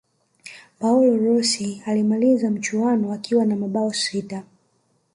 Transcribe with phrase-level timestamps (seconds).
[0.79, 4.43] paolo rossi alimaliza michuano akiwa na mabao sita